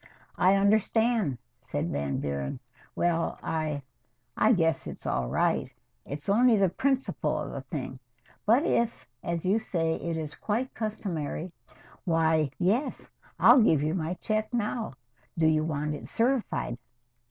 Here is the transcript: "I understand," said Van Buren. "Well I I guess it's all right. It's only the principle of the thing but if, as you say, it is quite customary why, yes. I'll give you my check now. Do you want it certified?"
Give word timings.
"I 0.39 0.55
understand," 0.55 1.37
said 1.59 1.91
Van 1.91 2.17
Buren. 2.19 2.59
"Well 2.95 3.37
I 3.43 3.83
I 4.35 4.51
guess 4.51 4.87
it's 4.87 5.05
all 5.05 5.27
right. 5.29 5.71
It's 6.07 6.27
only 6.27 6.57
the 6.57 6.69
principle 6.69 7.37
of 7.37 7.51
the 7.51 7.61
thing 7.61 7.99
but 8.43 8.65
if, 8.65 9.05
as 9.21 9.45
you 9.45 9.59
say, 9.59 9.97
it 9.97 10.17
is 10.17 10.33
quite 10.33 10.73
customary 10.73 11.51
why, 12.03 12.49
yes. 12.57 13.11
I'll 13.37 13.61
give 13.61 13.83
you 13.83 13.93
my 13.93 14.15
check 14.15 14.51
now. 14.51 14.93
Do 15.37 15.45
you 15.45 15.63
want 15.63 15.93
it 15.93 16.07
certified?" 16.07 16.79